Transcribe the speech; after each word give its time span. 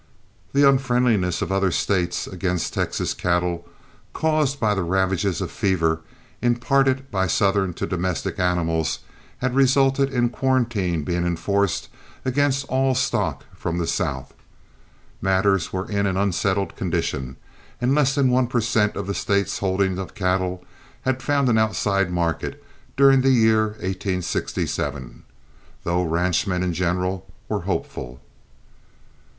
The 0.53 0.67
unfriendliness 0.67 1.43
of 1.43 1.51
other 1.51 1.69
States 1.69 2.25
against 2.25 2.73
Texas 2.73 3.13
cattle, 3.13 3.67
caused 4.13 4.59
by 4.59 4.73
the 4.73 4.81
ravages 4.81 5.41
of 5.41 5.51
fever 5.51 6.01
imparted 6.41 7.11
by 7.11 7.27
southern 7.27 7.75
to 7.75 7.85
domestic 7.85 8.39
animals, 8.39 9.01
had 9.45 9.53
resulted 9.53 10.11
in 10.11 10.29
quarantine 10.29 11.03
being 11.03 11.23
enforced 11.23 11.87
against 12.25 12.65
all 12.65 12.95
stock 12.95 13.45
from 13.53 13.77
the 13.77 13.85
South. 13.85 14.33
Matters 15.21 15.71
were 15.71 15.87
in 15.87 16.07
an 16.07 16.17
unsettled 16.17 16.75
condition, 16.75 17.37
and 17.79 17.93
less 17.93 18.15
than 18.15 18.31
one 18.31 18.47
per 18.47 18.59
cent 18.59 18.95
of 18.95 19.05
the 19.05 19.13
State's 19.13 19.59
holdings 19.59 19.99
of 19.99 20.15
cattle 20.15 20.65
had 21.03 21.21
found 21.21 21.47
an 21.47 21.59
outside 21.59 22.09
market 22.09 22.63
during 22.97 23.21
the 23.21 23.29
year 23.29 23.67
1867, 23.79 25.21
though 25.83 26.01
ranchmen 26.05 26.63
in 26.63 26.73
general 26.73 27.31
were 27.47 27.61
hopeful. 27.69 28.19